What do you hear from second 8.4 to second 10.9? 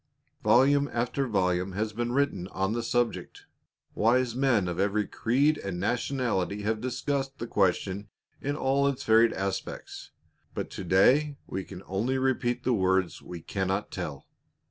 in all its varied aspects, but to